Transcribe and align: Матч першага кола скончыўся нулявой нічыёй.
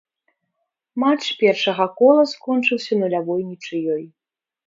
Матч 1.03 1.25
першага 1.41 1.85
кола 2.01 2.23
скончыўся 2.33 2.93
нулявой 3.05 3.41
нічыёй. 3.53 4.03